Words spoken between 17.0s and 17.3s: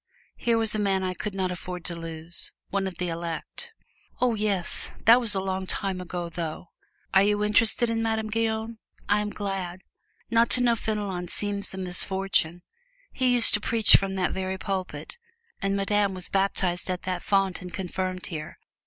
that